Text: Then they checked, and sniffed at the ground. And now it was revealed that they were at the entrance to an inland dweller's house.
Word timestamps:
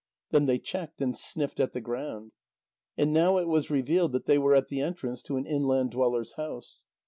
Then 0.31 0.47
they 0.47 0.57
checked, 0.57 0.99
and 0.99 1.15
sniffed 1.15 1.59
at 1.59 1.73
the 1.73 1.79
ground. 1.79 2.31
And 2.97 3.13
now 3.13 3.37
it 3.37 3.47
was 3.47 3.69
revealed 3.69 4.13
that 4.13 4.25
they 4.25 4.39
were 4.39 4.55
at 4.55 4.67
the 4.67 4.81
entrance 4.81 5.21
to 5.21 5.37
an 5.37 5.45
inland 5.45 5.91
dweller's 5.91 6.31
house. 6.37 6.83